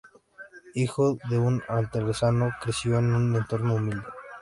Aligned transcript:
Hijo 0.73 1.19
de 1.29 1.37
un 1.37 1.61
artesano, 1.67 2.49
creció 2.59 2.97
en 2.97 3.13
un 3.13 3.35
entorno 3.35 3.75
humilde. 3.75 4.07